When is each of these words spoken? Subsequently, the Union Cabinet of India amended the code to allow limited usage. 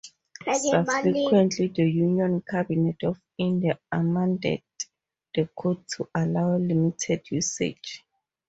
Subsequently, 0.57 1.67
the 1.67 1.83
Union 1.83 2.41
Cabinet 2.49 3.03
of 3.03 3.21
India 3.37 3.77
amended 3.91 4.63
the 5.35 5.47
code 5.55 5.87
to 5.89 6.09
allow 6.15 6.55
limited 6.57 7.27
usage. 7.29 8.03